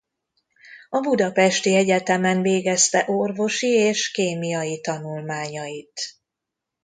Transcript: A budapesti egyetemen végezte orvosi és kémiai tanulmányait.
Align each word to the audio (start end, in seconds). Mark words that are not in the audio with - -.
A 0.89 0.99
budapesti 0.99 1.75
egyetemen 1.75 2.41
végezte 2.41 3.03
orvosi 3.07 3.67
és 3.67 4.11
kémiai 4.11 4.79
tanulmányait. 4.81 6.01